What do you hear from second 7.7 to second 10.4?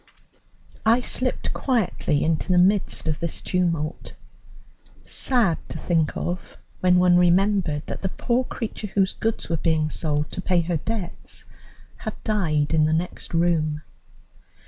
that the poor creature whose goods were being sold